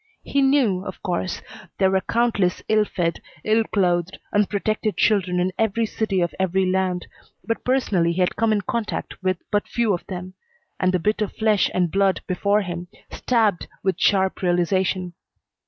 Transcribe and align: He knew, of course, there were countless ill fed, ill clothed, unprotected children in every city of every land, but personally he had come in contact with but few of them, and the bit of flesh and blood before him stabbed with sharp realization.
He 0.23 0.41
knew, 0.41 0.83
of 0.83 1.03
course, 1.03 1.43
there 1.77 1.91
were 1.91 2.01
countless 2.01 2.63
ill 2.67 2.85
fed, 2.85 3.21
ill 3.43 3.63
clothed, 3.65 4.17
unprotected 4.33 4.97
children 4.97 5.39
in 5.39 5.51
every 5.59 5.85
city 5.85 6.21
of 6.21 6.33
every 6.39 6.65
land, 6.65 7.05
but 7.45 7.63
personally 7.63 8.11
he 8.13 8.19
had 8.19 8.35
come 8.35 8.51
in 8.51 8.61
contact 8.61 9.21
with 9.21 9.37
but 9.51 9.67
few 9.67 9.93
of 9.93 10.03
them, 10.07 10.33
and 10.79 10.91
the 10.91 10.97
bit 10.97 11.21
of 11.21 11.35
flesh 11.35 11.69
and 11.71 11.91
blood 11.91 12.21
before 12.25 12.63
him 12.63 12.87
stabbed 13.11 13.67
with 13.83 13.99
sharp 13.99 14.41
realization. 14.41 15.13